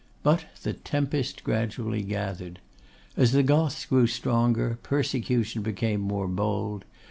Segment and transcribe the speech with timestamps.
[0.23, 2.57] But the tempest gradually gathered.
[3.15, 6.85] As the Goths grew stronger, persecution became more bold.